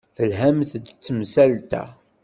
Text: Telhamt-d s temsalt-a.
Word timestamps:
Telhamt-d 0.15 0.85
s 0.89 0.97
temsalt-a. 1.05 1.83